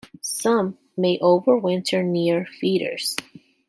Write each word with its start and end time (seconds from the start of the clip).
Some 0.23 0.79
may 0.97 1.19
over-winter 1.21 2.01
near 2.01 2.47
feeders. 2.59 3.15